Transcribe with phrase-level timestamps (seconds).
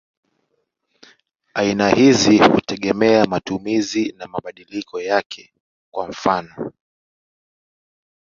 [1.53, 5.53] Aina hizi hutegemea matumizi na mabadiliko yake;
[5.91, 6.71] kwa mfano.